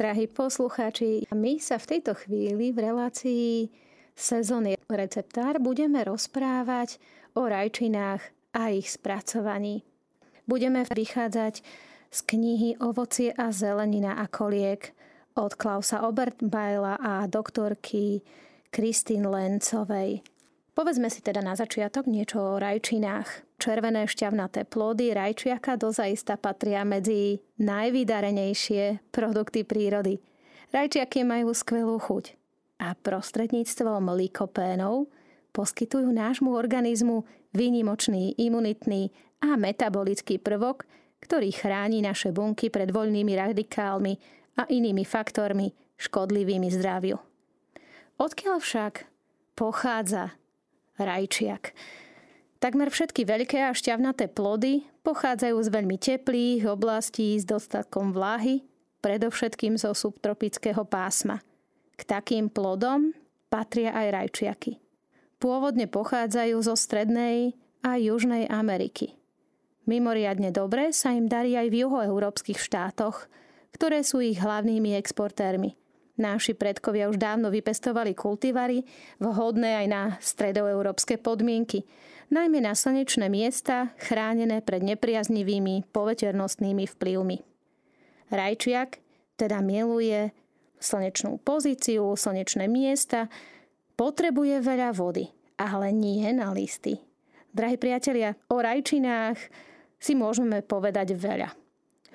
[0.00, 1.28] drahí poslucháči.
[1.36, 3.68] My sa v tejto chvíli v relácii
[4.16, 6.96] sezóny receptár budeme rozprávať
[7.36, 8.24] o rajčinách
[8.56, 9.84] a ich spracovaní.
[10.48, 11.60] Budeme vychádzať
[12.08, 14.96] z knihy Ovocie a zelenina a koliek
[15.36, 18.24] od Klausa Obertbeila a doktorky
[18.72, 20.24] Kristín Lencovej.
[20.72, 23.49] Povedzme si teda na začiatok niečo o rajčinách.
[23.60, 30.16] Červené šťavnaté plody rajčiaka dozaista patria medzi najvydarenejšie produkty prírody.
[30.72, 32.40] Rajčiaky majú skvelú chuť
[32.80, 35.12] a prostredníctvom likopénov
[35.52, 39.12] poskytujú nášmu organizmu výnimočný imunitný
[39.44, 40.88] a metabolický prvok,
[41.20, 44.16] ktorý chráni naše bunky pred voľnými radikálmi
[44.56, 45.68] a inými faktormi
[46.00, 47.20] škodlivými zdraviu.
[48.16, 49.04] Odkiaľ však
[49.52, 50.32] pochádza
[50.96, 51.76] rajčiak.
[52.60, 58.60] Takmer všetky veľké a šťavnaté plody pochádzajú z veľmi teplých oblastí s dostatkom vláhy,
[59.00, 61.40] predovšetkým zo subtropického pásma.
[61.96, 63.16] K takým plodom
[63.48, 64.76] patria aj rajčiaky.
[65.40, 69.16] Pôvodne pochádzajú zo Strednej a Južnej Ameriky.
[69.88, 73.24] Mimoriadne dobre sa im darí aj v juhoeurópskych štátoch,
[73.72, 75.80] ktoré sú ich hlavnými exportérmi.
[76.20, 78.84] Náši predkovia už dávno vypestovali kultivary,
[79.16, 81.88] vhodné aj na stredoeurópske podmienky,
[82.30, 87.38] najmä na slnečné miesta, chránené pred nepriaznivými poveternostnými vplyvmi.
[88.30, 89.02] Rajčiak
[89.34, 90.30] teda miluje
[90.80, 93.26] slnečnú pozíciu, slnečné miesta,
[93.98, 95.28] potrebuje veľa vody,
[95.60, 97.02] ale nie na listy.
[97.50, 99.36] Drahí priatelia, o rajčinách
[99.98, 101.52] si môžeme povedať veľa.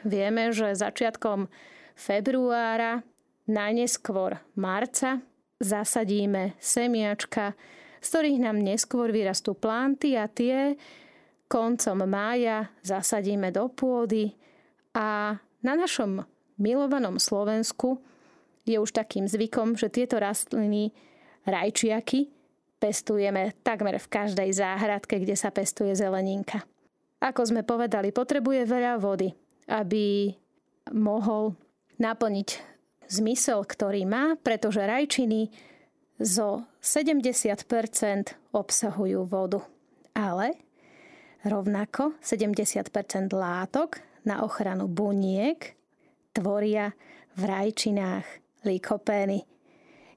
[0.08, 1.52] Vieme, že začiatkom
[1.94, 3.04] februára
[3.46, 5.22] najneskôr marca
[5.60, 7.54] zasadíme semiačka,
[8.06, 10.78] z ktorých nám neskôr vyrastú planty a tie
[11.50, 14.30] koncom mája zasadíme do pôdy
[14.94, 15.34] a
[15.66, 16.22] na našom
[16.62, 17.98] milovanom Slovensku
[18.62, 20.94] je už takým zvykom, že tieto rastliny
[21.50, 22.30] rajčiaky
[22.78, 26.62] pestujeme takmer v každej záhradke, kde sa pestuje zeleninka.
[27.18, 29.34] Ako sme povedali, potrebuje veľa vody,
[29.66, 30.30] aby
[30.94, 31.58] mohol
[31.98, 32.50] naplniť
[33.10, 35.50] zmysel, ktorý má, pretože rajčiny
[36.20, 37.66] zo 70%
[38.56, 39.60] obsahujú vodu.
[40.16, 40.56] Ale
[41.44, 45.76] rovnako 70% látok na ochranu buniek
[46.32, 46.96] tvoria
[47.36, 48.26] v rajčinách
[48.64, 49.44] likopény.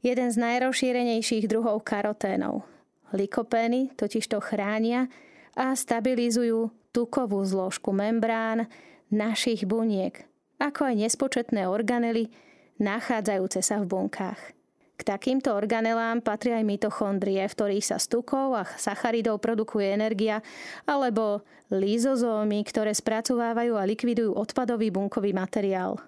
[0.01, 2.63] Jeden z najrozšírenejších druhov karoténov.
[3.11, 5.11] Likopény totižto chránia
[5.59, 8.71] a stabilizujú tukovú zložku membrán
[9.11, 10.29] našich buniek,
[10.63, 12.31] ako aj nespočetné organely,
[12.79, 14.58] nachádzajúce sa v bunkách.
[14.99, 20.43] K takýmto organelám patria aj mitochondrie, v ktorých sa z tukov a sacharidov produkuje energia,
[20.91, 26.03] alebo lízozómy, ktoré spracovávajú a likvidujú odpadový bunkový materiál.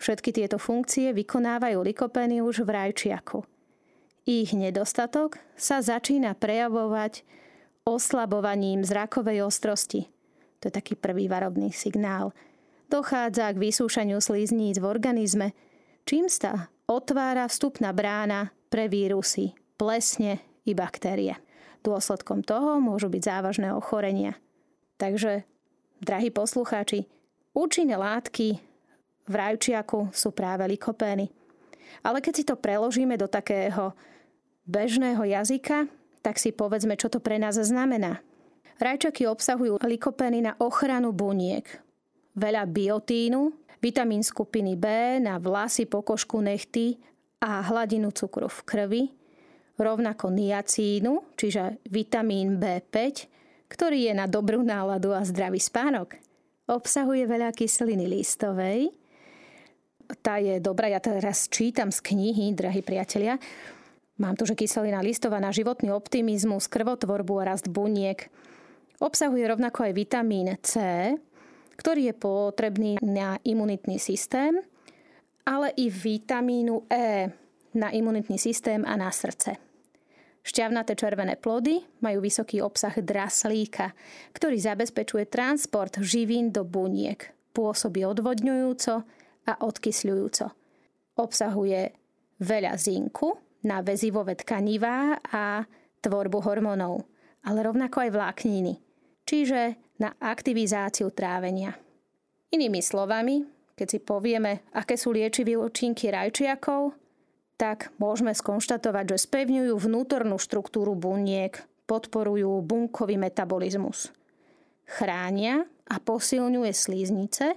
[0.00, 3.44] Všetky tieto funkcie vykonávajú likopeny už v rajčiaku.
[4.24, 7.28] Ich nedostatok sa začína prejavovať
[7.84, 10.08] oslabovaním zrakovej ostrosti.
[10.64, 12.32] To je taký prvý varovný signál.
[12.88, 15.52] Dochádza k vysúšaniu slízníc v organizme,
[16.08, 21.38] čím sa otvára vstupná brána pre vírusy, plesne i baktérie.
[21.82, 24.38] Dôsledkom toho môžu byť závažné ochorenia.
[25.02, 25.42] Takže,
[25.98, 27.10] drahí poslucháči,
[27.52, 28.62] účinné látky
[29.26, 31.30] v rajčiaku sú práve likopény.
[32.06, 33.92] Ale keď si to preložíme do takého
[34.64, 35.90] bežného jazyka,
[36.22, 38.22] tak si povedzme, čo to pre nás znamená.
[38.78, 41.66] Rajčaky obsahujú likopény na ochranu buniek,
[42.38, 43.50] veľa biotínu,
[43.82, 44.86] vitamín skupiny B
[45.18, 46.96] na vlasy, pokožku, nechty
[47.42, 49.02] a hladinu cukru v krvi,
[49.74, 52.94] rovnako niacínu, čiže vitamín B5,
[53.66, 56.14] ktorý je na dobrú náladu a zdravý spánok.
[56.70, 58.94] Obsahuje veľa kyseliny listovej.
[60.22, 63.40] Tá je dobrá, ja teraz čítam z knihy, drahí priatelia.
[64.20, 68.30] Mám tu, že kyselina listová na životný optimizmus, krvotvorbu a rast buniek.
[69.02, 70.78] Obsahuje rovnako aj vitamín C,
[71.76, 74.60] ktorý je potrebný na imunitný systém,
[75.42, 77.30] ale i vitamínu E
[77.72, 79.56] na imunitný systém a na srdce.
[80.42, 83.94] Šťavnaté červené plody majú vysoký obsah draslíka,
[84.34, 88.94] ktorý zabezpečuje transport živín do buniek, pôsobí odvodňujúco
[89.46, 90.46] a odkysľujúco.
[91.14, 91.94] Obsahuje
[92.42, 95.62] veľa zinku na väzivové tkanivá a
[96.02, 97.06] tvorbu hormónov,
[97.46, 98.81] ale rovnako aj vlákniny,
[99.26, 101.78] čiže na aktivizáciu trávenia.
[102.52, 103.46] Inými slovami,
[103.78, 106.92] keď si povieme, aké sú liečivé účinky rajčiakov,
[107.56, 111.54] tak môžeme skonštatovať, že spevňujú vnútornú štruktúru buniek,
[111.86, 114.10] podporujú bunkový metabolizmus.
[114.84, 117.54] Chránia a posilňuje slíznice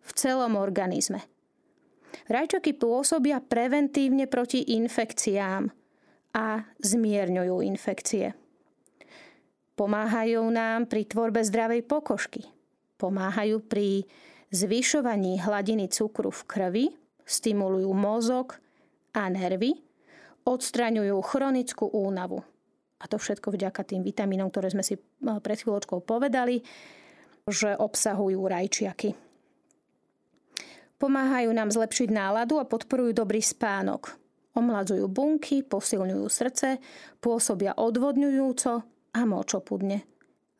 [0.00, 1.26] v celom organizme.
[2.30, 5.68] Rajčaky pôsobia preventívne proti infekciám
[6.32, 8.32] a zmierňujú infekcie.
[9.78, 12.42] Pomáhajú nám pri tvorbe zdravej pokožky.
[12.98, 14.02] Pomáhajú pri
[14.50, 16.86] zvyšovaní hladiny cukru v krvi,
[17.22, 18.58] stimulujú mozog
[19.14, 19.78] a nervy,
[20.42, 22.42] odstraňujú chronickú únavu.
[22.98, 26.58] A to všetko vďaka tým vitamínom, ktoré sme si pred chvíľočkou povedali,
[27.46, 29.14] že obsahujú rajčiaky.
[30.98, 34.10] Pomáhajú nám zlepšiť náladu a podporujú dobrý spánok.
[34.58, 36.82] Omladzujú bunky, posilňujú srdce,
[37.22, 40.06] pôsobia odvodňujúco a močopudne.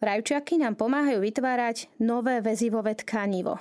[0.03, 3.59] Rajčiaky nám pomáhajú vytvárať nové väzivové tkanivo.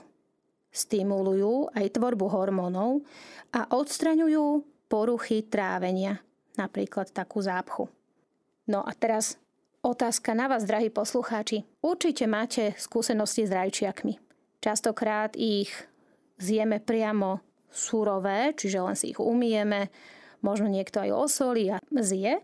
[0.73, 3.05] Stimulujú aj tvorbu hormónov
[3.53, 6.21] a odstraňujú poruchy trávenia,
[6.57, 7.89] napríklad takú zápchu.
[8.69, 9.41] No a teraz
[9.81, 11.65] otázka na vás, drahí poslucháči.
[11.81, 14.21] Určite máte skúsenosti s rajčiakmi.
[14.61, 15.73] Častokrát ich
[16.37, 17.41] zjeme priamo
[17.73, 19.89] surové, čiže len si ich umieme,
[20.45, 22.41] možno niekto aj osolí a zje.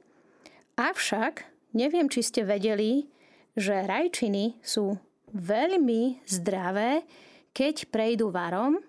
[0.73, 3.09] Avšak neviem, či ste vedeli,
[3.53, 4.97] že rajčiny sú
[5.33, 7.05] veľmi zdravé,
[7.53, 8.81] keď prejdú varom,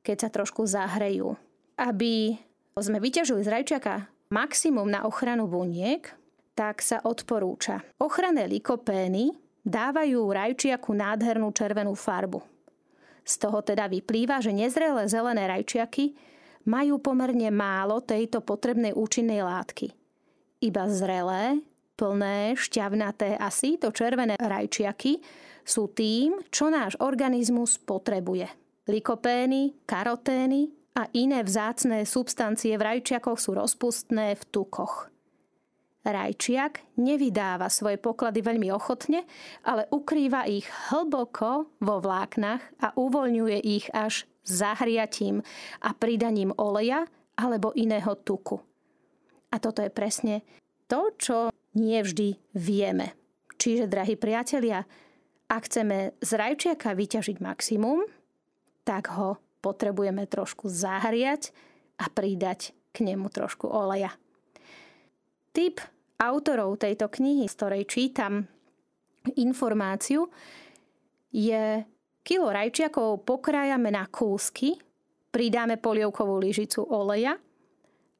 [0.00, 1.36] keď sa trošku zahrejú.
[1.76, 2.36] Aby
[2.80, 6.08] sme vyťažili z rajčiaka maximum na ochranu buniek,
[6.56, 7.84] tak sa odporúča.
[8.00, 9.32] Ochranné likopény
[9.64, 12.40] dávajú rajčiaku nádhernú červenú farbu.
[13.24, 16.16] Z toho teda vyplýva, že nezrelé zelené rajčiaky
[16.64, 19.92] majú pomerne málo tejto potrebnej účinnej látky.
[20.60, 21.60] Iba zrelé,
[22.00, 25.20] plné, šťavnaté a síto červené rajčiaky
[25.60, 28.48] sú tým, čo náš organizmus potrebuje.
[28.88, 35.12] Likopény, karotény a iné vzácné substancie v rajčiakoch sú rozpustné v tukoch.
[36.00, 39.28] Rajčiak nevydáva svoje poklady veľmi ochotne,
[39.68, 45.44] ale ukrýva ich hlboko vo vláknach a uvoľňuje ich až zahriatím
[45.84, 47.04] a pridaním oleja
[47.36, 48.56] alebo iného tuku.
[49.52, 50.40] A toto je presne
[50.88, 53.14] to, čo nie vždy vieme.
[53.60, 54.88] Čiže, drahí priatelia,
[55.50, 58.06] ak chceme z rajčiaka vyťažiť maximum,
[58.86, 61.52] tak ho potrebujeme trošku zahriať
[62.00, 64.14] a pridať k nemu trošku oleja.
[65.52, 65.82] Typ
[66.16, 68.48] autorov tejto knihy, z ktorej čítam
[69.36, 70.32] informáciu,
[71.30, 71.84] je
[72.24, 74.80] kilo rajčiakov pokrájame na kúsky,
[75.30, 77.36] pridáme polievkovú lyžicu oleja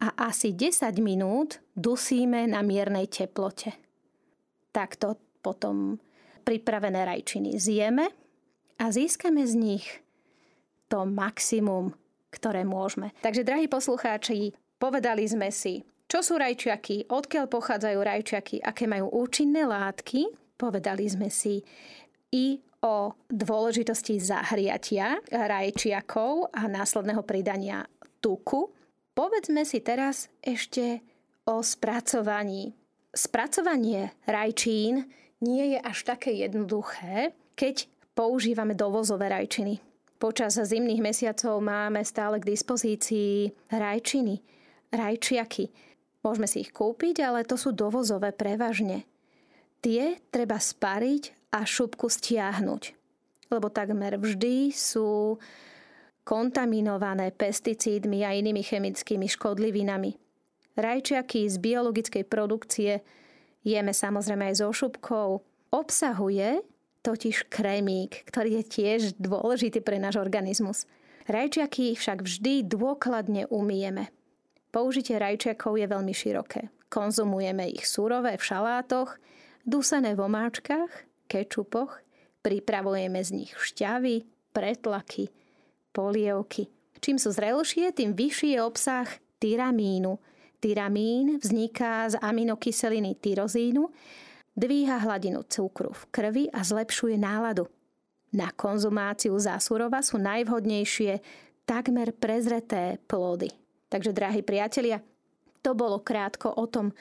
[0.00, 3.76] a asi 10 minút dusíme na miernej teplote.
[4.72, 6.00] Takto potom
[6.42, 8.08] pripravené rajčiny zjeme
[8.80, 9.86] a získame z nich
[10.90, 11.94] to maximum,
[12.34, 13.14] ktoré môžeme.
[13.22, 19.62] Takže, drahí poslucháči, povedali sme si, čo sú rajčiaky, odkiaľ pochádzajú rajčiaky, aké majú účinné
[19.62, 20.26] látky.
[20.58, 21.62] Povedali sme si
[22.34, 27.86] i o dôležitosti zahriatia rajčiakov a následného pridania
[28.18, 28.79] tuku.
[29.14, 31.02] Povedzme si teraz ešte
[31.44, 32.74] o spracovaní.
[33.10, 35.10] Spracovanie rajčín
[35.42, 39.82] nie je až také jednoduché, keď používame dovozové rajčiny.
[40.20, 44.38] Počas zimných mesiacov máme stále k dispozícii rajčiny,
[44.92, 45.90] rajčiaky
[46.20, 49.08] Môžeme si ich kúpiť, ale to sú dovozové prevažne.
[49.80, 52.82] Tie treba spariť a šupku stiahnuť,
[53.48, 55.40] lebo takmer vždy sú
[56.24, 60.16] kontaminované pesticídmi a inými chemickými škodlivinami.
[60.76, 63.02] Rajčiaky z biologickej produkcie
[63.66, 65.42] jeme samozrejme aj so šupkou.
[65.70, 66.64] Obsahuje
[67.00, 70.84] totiž krémík, ktorý je tiež dôležitý pre náš organizmus.
[71.28, 74.12] Rajčiaky však vždy dôkladne umieme.
[74.70, 76.70] Použitie rajčiakov je veľmi široké.
[76.90, 79.18] Konzumujeme ich surové v šalátoch,
[79.62, 80.90] dusené v omáčkach,
[81.30, 82.02] kečupoch,
[82.42, 85.30] pripravujeme z nich šťavy, pretlaky,
[85.92, 86.70] polievky.
[87.00, 89.08] Čím sú zrelšie, tým vyšší je obsah
[89.40, 90.20] tyramínu.
[90.60, 93.88] Tyramín vzniká z aminokyseliny tyrozínu,
[94.52, 97.64] dvíha hladinu cukru v krvi a zlepšuje náladu.
[98.36, 101.18] Na konzumáciu zásurova sú najvhodnejšie
[101.64, 103.48] takmer prezreté plody.
[103.90, 105.02] Takže, drahí priatelia,
[105.64, 106.92] to bolo krátko o tom,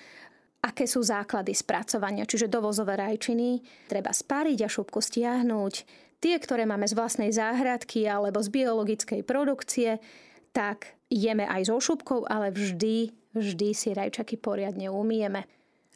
[0.63, 5.73] aké sú základy spracovania, čiže dovozové rajčiny, treba spáriť a šupku stiahnuť.
[6.19, 10.03] Tie, ktoré máme z vlastnej záhradky alebo z biologickej produkcie,
[10.51, 15.47] tak jeme aj so šupkou, ale vždy, vždy si rajčaky poriadne umieme.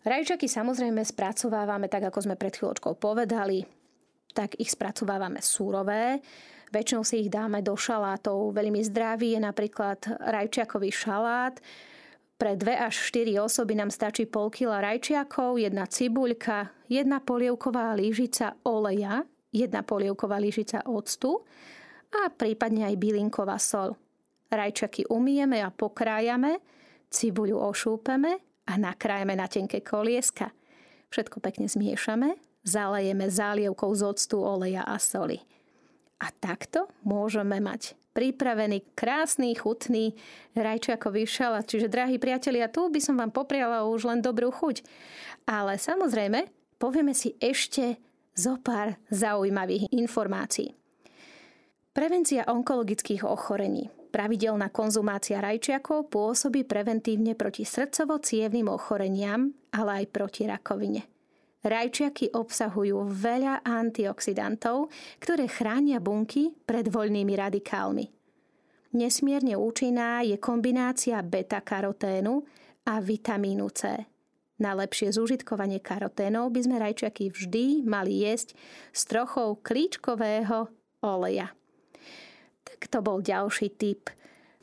[0.03, 3.63] Rajčaky samozrejme spracovávame tak, ako sme pred chvíľočkou povedali,
[4.31, 6.19] tak ich spracovávame surové,
[6.73, 8.49] Väčšinou si ich dáme do šalátov.
[8.49, 11.61] Veľmi zdravý je napríklad rajčiakový šalát.
[12.33, 18.57] Pre 2 až 4 osoby nám stačí pol kila rajčiakov, jedna cibuľka, jedna polievková lyžica
[18.65, 19.21] oleja,
[19.53, 21.45] jedna polievková lyžica octu
[22.09, 23.95] a prípadne aj bylinková sol.
[24.53, 26.61] rajčaky umieme a pokrájame,
[27.09, 28.37] cibuľu ošúpeme
[28.69, 30.53] a nakrájame na tenké kolieska.
[31.09, 35.41] Všetko pekne zmiešame, zalejeme zálievkou z octu, oleja a soli.
[36.21, 40.13] A takto môžeme mať pripravený krásny, chutný
[40.53, 41.65] rajčiakový šalát.
[41.65, 44.85] Čiže, drahí priatelia, tu by som vám popriala už len dobrú chuť.
[45.49, 47.97] Ale samozrejme, povieme si ešte
[48.33, 50.73] zo pár zaujímavých informácií.
[51.93, 53.85] Prevencia onkologických ochorení.
[54.09, 61.05] Pravidelná konzumácia rajčiakov pôsobí preventívne proti srdcovo-cievným ochoreniam, ale aj proti rakovine.
[61.63, 68.05] Rajčiaky obsahujú veľa antioxidantov, ktoré chránia bunky pred voľnými radikálmi.
[68.93, 72.45] Nesmierne účinná je kombinácia beta-karoténu
[72.85, 74.12] a vitamínu C.
[74.63, 78.55] Na lepšie zúžitkovanie karoténov by sme rajčiaky vždy mali jesť
[78.95, 80.71] s trochou klíčkového
[81.03, 81.51] oleja.
[82.63, 84.07] Tak to bol ďalší tip,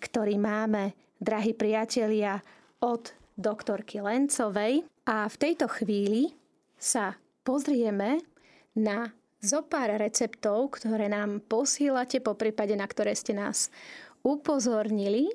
[0.00, 2.40] ktorý máme, drahí priatelia,
[2.80, 4.88] od doktorky Lencovej.
[5.04, 6.32] A v tejto chvíli
[6.80, 8.24] sa pozrieme
[8.72, 9.12] na
[9.44, 13.68] zo pár receptov, ktoré nám posílate, po prípade na ktoré ste nás
[14.24, 15.28] upozornili.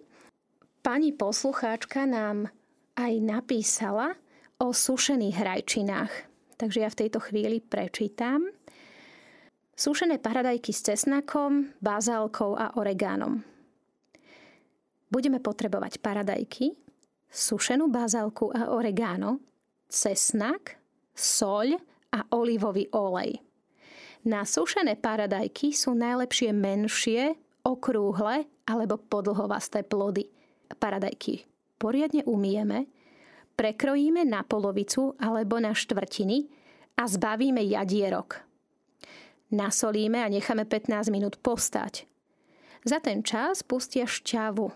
[0.82, 2.50] Pani poslucháčka nám
[2.98, 4.18] aj napísala
[4.60, 6.14] o sušených hrajčinách.
[6.56, 8.48] Takže ja v tejto chvíli prečítam.
[9.76, 13.44] Sušené paradajky s cesnakom, bazálkou a oregánom.
[15.12, 16.72] Budeme potrebovať paradajky,
[17.28, 19.44] sušenú bazálku a oregano,
[19.92, 20.80] cesnak,
[21.12, 21.76] soľ
[22.16, 23.44] a olivový olej.
[24.26, 27.36] Na sušené paradajky sú najlepšie menšie,
[27.68, 30.32] okrúhle alebo podlhovasté plody.
[30.80, 31.46] Paradajky
[31.78, 32.90] poriadne umieme,
[33.56, 36.48] prekrojíme na polovicu alebo na štvrtiny
[37.00, 38.44] a zbavíme jadierok.
[39.52, 42.08] Nasolíme a necháme 15 minút postať.
[42.86, 44.70] Za ten čas pustia šťavu.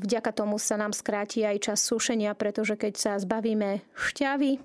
[0.00, 4.62] Vďaka tomu sa nám skráti aj čas sušenia, pretože keď sa zbavíme šťavy,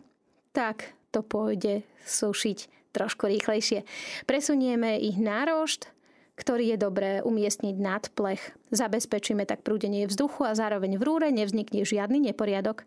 [0.53, 3.83] tak to pôjde sušiť trošku rýchlejšie.
[4.23, 5.91] Presunieme ich na rošt,
[6.35, 8.55] ktorý je dobré umiestniť nad plech.
[8.71, 12.83] Zabezpečíme tak prúdenie vzduchu a zároveň v rúre nevznikne žiadny neporiadok.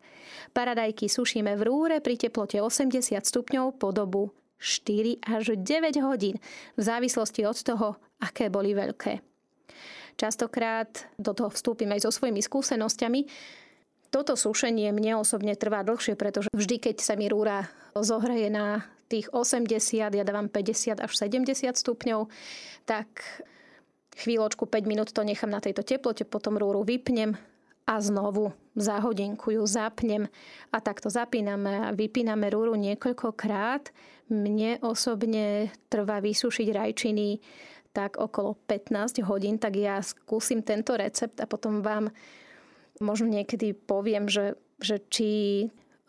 [0.53, 6.37] Paradajky sušíme v rúre pri teplote 80 stupňov po dobu 4 až 9 hodín,
[6.75, 7.89] v závislosti od toho,
[8.19, 9.23] aké boli veľké.
[10.19, 13.21] Častokrát do toho vstúpim aj so svojimi skúsenosťami.
[14.11, 19.33] Toto sušenie mne osobne trvá dlhšie, pretože vždy, keď sa mi rúra zohreje na tých
[19.33, 22.29] 80, ja dávam 50 až 70 stupňov,
[22.85, 23.09] tak
[24.21, 27.35] chvíľočku 5 minút to nechám na tejto teplote, potom rúru vypnem
[27.89, 30.29] a znovu za hodinku ju zapnem
[30.69, 33.89] a takto zapíname a vypíname rúru niekoľkokrát.
[34.29, 37.41] Mne osobne trvá vysušiť rajčiny
[37.97, 42.13] tak okolo 15 hodín, tak ja skúsim tento recept a potom vám
[43.01, 45.31] možno niekedy poviem, že, že či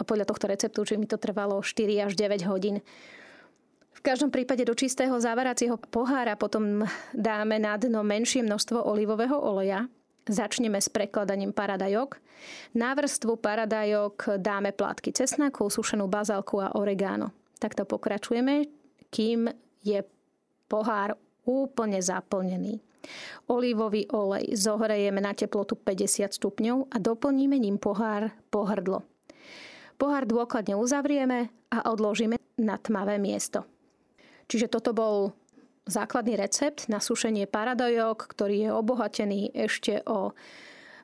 [0.03, 2.79] podľa tohto receptu, či mi to trvalo 4 až 9 hodín.
[3.99, 9.91] V každom prípade do čistého zavaracieho pohára potom dáme na dno menšie množstvo olivového oleja.
[10.23, 12.15] Začneme s prekladaním paradajok.
[12.79, 17.35] Na vrstvu paradajok dáme plátky cesnaku, sušenú bazálku a oregano.
[17.59, 18.71] Takto pokračujeme,
[19.11, 19.51] kým
[19.83, 19.99] je
[20.71, 22.79] pohár úplne zaplnený.
[23.51, 29.03] Olivový olej zohrejeme na teplotu 50 stupňov a doplníme ním pohár pohrdlo.
[29.99, 33.67] Pohár dôkladne uzavrieme a odložíme na tmavé miesto.
[34.47, 35.35] Čiže toto bol
[35.83, 40.31] základný recept na sušenie paradajok, ktorý je obohatený ešte o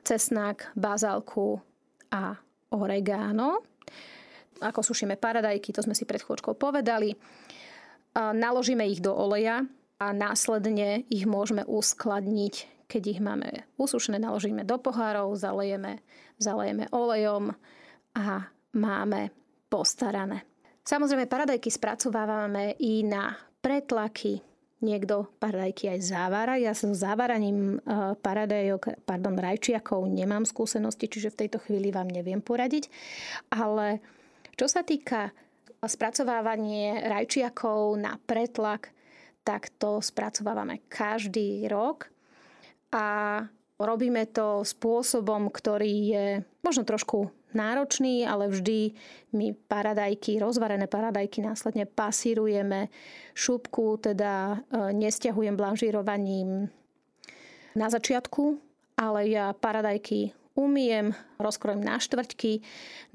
[0.00, 1.60] cesnak, bazálku
[2.08, 2.40] a
[2.72, 3.60] oregano.
[4.64, 7.12] Ako sušíme paradajky, to sme si pred chvíľočkou povedali.
[8.16, 12.84] Naložíme ich do oleja, a následne ich môžeme uskladniť.
[12.86, 16.04] Keď ich máme usušené, naložíme do pohárov, zalejeme,
[16.38, 17.56] zalejeme olejom
[18.12, 19.32] a máme
[19.66, 20.44] postarané.
[20.86, 24.38] Samozrejme, paradajky spracovávame i na pretlaky.
[24.76, 26.60] Niekto paradajky aj závára.
[26.60, 32.38] Ja so závaraním e, paradajok, pardon, rajčiakov nemám skúsenosti, čiže v tejto chvíli vám neviem
[32.38, 32.86] poradiť.
[33.50, 33.98] Ale
[34.54, 35.34] čo sa týka
[35.82, 38.94] spracovávanie rajčiakov na pretlak,
[39.42, 42.10] tak to spracovávame každý rok
[42.90, 43.42] a
[43.78, 46.26] robíme to spôsobom, ktorý je
[46.64, 48.92] možno trošku náročný, ale vždy
[49.32, 52.92] my paradajky, rozvarené paradajky následne pasírujeme.
[53.32, 56.68] Šupku teda e, nestiahujem blanžírovaním
[57.72, 58.60] na začiatku,
[59.00, 62.60] ale ja paradajky umiem, rozkrojem na štvrťky,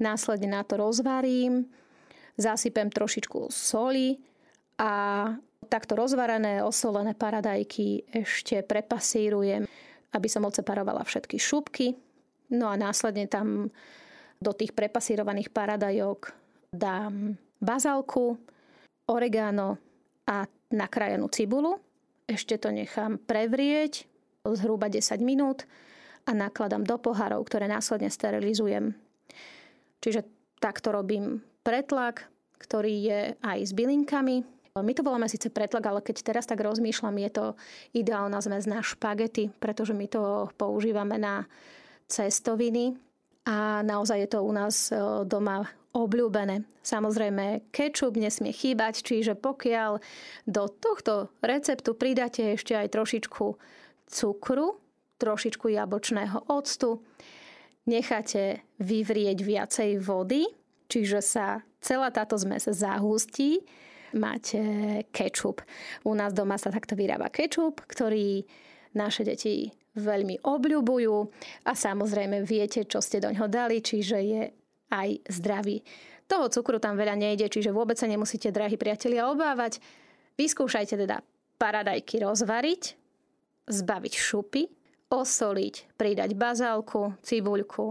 [0.02, 1.70] následne na to rozvarím,
[2.34, 4.18] zasypem trošičku soli
[4.78, 4.92] a
[5.70, 9.70] takto rozvarané, osolené paradajky ešte prepasírujem
[10.12, 11.96] aby som odseparovala všetky šupky.
[12.52, 13.72] No a následne tam
[14.42, 16.34] do tých prepasírovaných paradajok
[16.74, 18.34] dám bazálku,
[19.06, 19.78] oregano
[20.26, 20.44] a
[20.74, 21.78] nakrájanú cibulu.
[22.26, 24.10] Ešte to nechám prevrieť
[24.42, 25.64] zhruba 10 minút
[26.26, 28.94] a nakladám do pohárov, ktoré následne sterilizujem.
[30.02, 30.26] Čiže
[30.58, 32.26] takto robím pretlak,
[32.58, 34.42] ktorý je aj s bylinkami.
[34.72, 37.44] My to voláme síce pretlak, ale keď teraz tak rozmýšľam, je to
[37.92, 41.44] ideálna zmes na špagety, pretože my to používame na
[42.08, 42.96] cestoviny
[43.42, 44.96] a naozaj je to u nás e,
[45.26, 46.64] doma obľúbené.
[46.80, 50.00] Samozrejme, kečup nesmie chýbať, čiže pokiaľ
[50.48, 53.46] do tohto receptu pridáte ešte aj trošičku
[54.08, 54.80] cukru,
[55.20, 57.04] trošičku jablčného octu,
[57.86, 60.48] necháte vyvrieť viacej vody,
[60.88, 63.60] čiže sa celá táto zmes zahustí,
[64.16, 64.60] máte
[65.12, 65.60] kečup.
[66.08, 68.44] U nás doma sa takto vyrába kečup, ktorý
[68.96, 71.16] naše deti veľmi obľúbujú
[71.68, 74.42] a samozrejme viete, čo ste do ňoho dali, čiže je
[74.92, 75.84] aj zdravý.
[76.28, 79.84] Toho cukru tam veľa nejde, čiže vôbec sa nemusíte, drahí priatelia, obávať.
[80.40, 81.20] Vyskúšajte teda
[81.60, 82.82] paradajky rozvariť,
[83.68, 84.62] zbaviť šupy,
[85.12, 87.86] osoliť, pridať bazálku, cibuľku,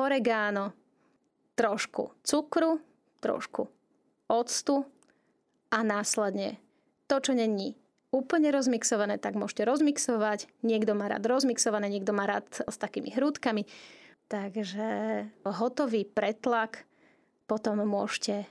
[0.00, 0.72] oregano,
[1.52, 2.80] trošku cukru,
[3.20, 3.68] trošku
[4.32, 4.84] octu
[5.68, 6.56] a následne
[7.04, 7.76] to, čo není
[8.08, 10.48] úplne rozmixované, tak môžete rozmixovať.
[10.64, 13.68] Niekto má rád rozmixované, niekto má rád s takými hrúdkami.
[14.28, 14.88] Takže
[15.44, 16.84] hotový pretlak
[17.48, 18.44] potom môžete,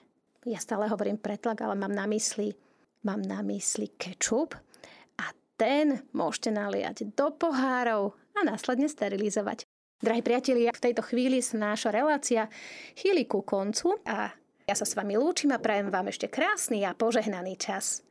[0.50, 2.58] ja stále hovorím pretlak, ale mám na mysli,
[3.06, 4.58] mám na mysli kečup
[5.22, 9.70] a ten môžete naliať do pohárov a následne sterilizovať.
[9.98, 12.50] Drahí priatelia, v tejto chvíli sa náša relácia
[12.94, 14.30] chýli ku koncu a
[14.66, 18.07] ja sa s vami lúčim a prajem vám ešte krásny a požehnaný čas.